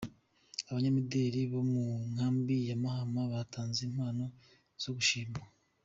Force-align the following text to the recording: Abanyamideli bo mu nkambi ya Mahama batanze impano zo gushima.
Abanyamideli 0.69 1.41
bo 1.51 1.61
mu 1.71 1.83
nkambi 2.11 2.57
ya 2.69 2.75
Mahama 2.83 3.21
batanze 3.33 3.79
impano 3.89 4.23
zo 4.83 4.91
gushima. 4.97 5.37